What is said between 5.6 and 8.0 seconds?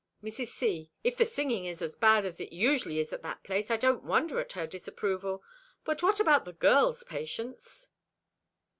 But what about the girls, Patience?"